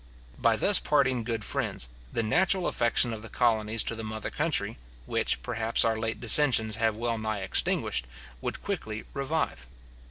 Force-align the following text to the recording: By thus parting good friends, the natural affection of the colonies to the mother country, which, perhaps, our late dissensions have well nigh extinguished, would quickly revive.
By 0.39 0.55
thus 0.55 0.79
parting 0.79 1.23
good 1.23 1.45
friends, 1.45 1.87
the 2.11 2.23
natural 2.23 2.65
affection 2.65 3.13
of 3.13 3.21
the 3.21 3.29
colonies 3.29 3.83
to 3.83 3.93
the 3.93 4.03
mother 4.03 4.31
country, 4.31 4.79
which, 5.05 5.43
perhaps, 5.43 5.85
our 5.85 5.95
late 5.95 6.19
dissensions 6.19 6.77
have 6.77 6.95
well 6.95 7.19
nigh 7.19 7.41
extinguished, 7.41 8.07
would 8.41 8.63
quickly 8.63 9.05
revive. 9.13 9.67